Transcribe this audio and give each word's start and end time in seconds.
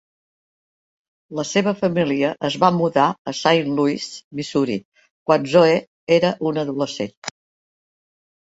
La 1.39 1.43
seva 1.49 1.73
família 1.81 2.31
es 2.49 2.57
va 2.63 2.71
mudar 2.77 3.05
a 3.31 3.33
Saint 3.41 3.69
Louis, 3.81 4.07
Missouri, 4.41 4.79
quan 5.29 5.47
Zoe 5.53 5.77
era 6.19 6.33
un 6.53 6.61
adolescent. 6.63 7.17